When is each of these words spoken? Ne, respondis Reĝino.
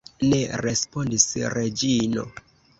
Ne, 0.29 0.39
respondis 0.67 1.29
Reĝino. 1.59 2.29